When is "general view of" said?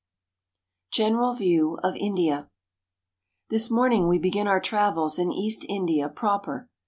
0.91-1.95